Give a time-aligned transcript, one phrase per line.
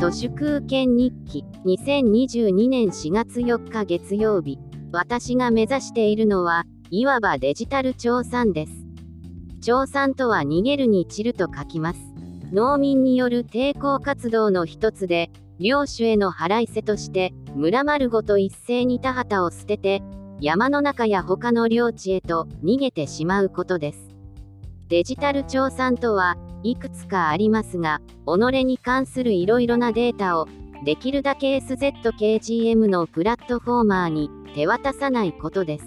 [0.00, 4.58] 都市空権日記2022年4月4日月曜日。
[4.92, 8.72] 私が目指しているのはいわばデジタル調産です。
[9.60, 12.00] 調産とは逃げるに散ると書きます。
[12.50, 15.28] 農民による抵抗活動の一つで
[15.58, 20.02] 領主への払いせとして村丸ごと一斉に田畑を捨てて
[20.40, 24.08] 山の中や他の領地へと逃げてしまうことです。
[24.88, 30.46] デジタル調産とはいくつかありますが、己に関するいろいろなデータを、
[30.84, 35.84] できるだけ SZKGM のプラットフォーマーに手渡さないことです。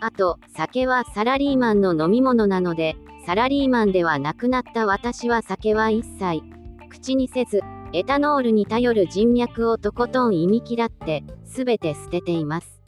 [0.00, 6.42] あと、酒はサラリーマンの飲み物なので、サラリーマンではなくなった私は酒は一切、
[6.88, 7.60] 口にせず、
[7.92, 12.80] エタノールに頼る人脈をとことん忌み嫌って、すべて捨てています。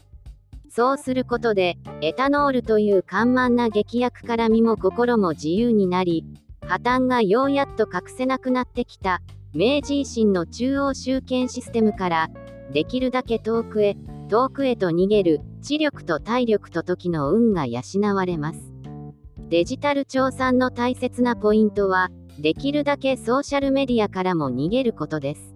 [0.71, 6.24] そうすることで、エタノールという緩慢な劇薬から身も心も自由になり、
[6.66, 9.21] 破綻がようやっと隠せなくなってきた
[9.55, 12.30] 明治維新の中央集権システムから
[12.73, 13.96] できるだけ遠くへ
[14.29, 17.83] 遠くへと逃げる知力と体力と時の運が養
[18.15, 18.73] われます。
[19.51, 25.55] デジタル調査の大切なポイントはできるだけソーシャルメディアからも逃げることです。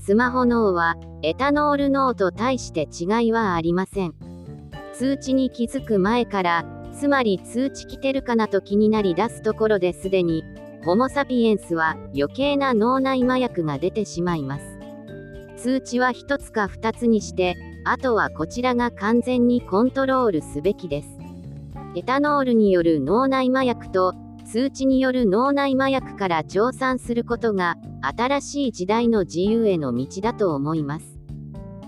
[0.00, 4.14] スマホ脳はエタノール脳と対して違いはありません。
[4.94, 6.64] 通知に気づく前から
[7.00, 10.44] つまり通知来てるかなと気になり出すところですでに、
[10.84, 14.64] ホモ・サピエンスは余計な脳内麻薬が出てしまいます。
[15.56, 21.08] 通知は1つか2つにして、あとはこちらが完全にコントロールすべきです。
[21.96, 24.12] エタノールによる脳内麻薬と
[24.44, 31.18] 通知による脳内麻薬から調産することが新しい時代の自由への道だと思います。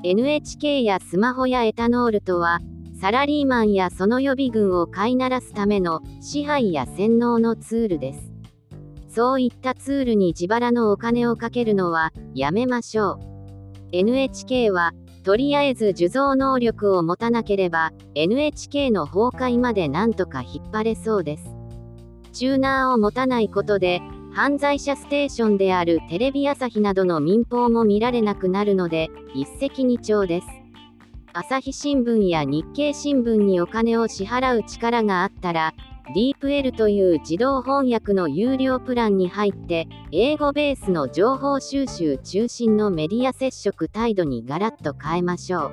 [0.05, 2.61] NHK やスマホやエタノールとは
[3.03, 8.31] サラリーマンやその予備軍を飼いならすための支配や洗脳のツールです。
[9.08, 13.19] そういったツールに自腹のお金をかけるのはやめましょう。
[13.91, 14.92] NHK は
[15.25, 21.57] とりあえず受像能力を持たなければ NHK の崩壊までなんとか引っ張れそうです。
[22.33, 24.01] チューナーを持たないことで
[24.33, 30.61] 犯罪者ステーションであるテレビ朝日などの民放も見られなくなるので一石二鳥です。
[31.35, 35.73] 朝日新聞や日経新聞にお金を支払う力があったら、
[36.15, 45.73] DeepL という自動翻訳の有料プランに入って、英語ベースの情報収集中心のメディア接触態度にガラッと変えましょう。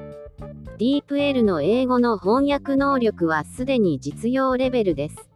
[0.80, 5.30] DeepL の英語の翻訳能力はすでに実用レベルです。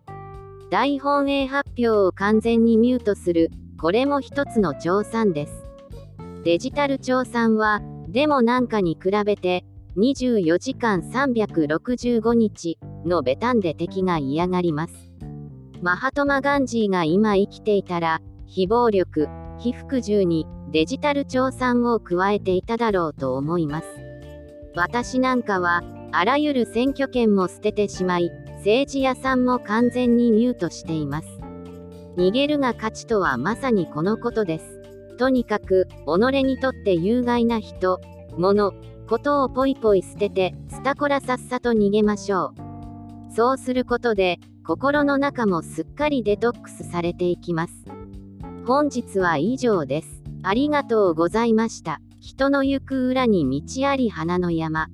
[0.69, 5.66] 大本営発表を完全にミュートする、これも一つの調査です。
[6.45, 15.11] デジタル調査は、でもなんかに比べて、24時間365日のベタンで敵が嫌がります。
[15.81, 19.27] マハトマ・ガンジーが今生きていたら、非暴力、
[19.59, 23.87] 非服従にデジタル調査を加えていただろうと思います。
[24.75, 31.27] 私なんかは、あらゆる選挙権も捨ててしまい、政治屋さんも完全にミュートしています。
[32.17, 34.81] 逃げるが勝ちとはまさにこのことです。
[35.17, 37.99] とにかく、己にとって有害な人、
[38.37, 38.73] 物、
[39.07, 42.53] ことをポイポイ捨てて、スタコラさっさと逃げましょ
[43.29, 43.33] う。
[43.35, 47.73] そうすることで、心の中もすっかりデトックスされていきます。
[48.65, 50.23] 本日は以上です。
[50.41, 51.99] ありがとうございました。
[52.21, 54.87] 人の行く裏に道あり花の山。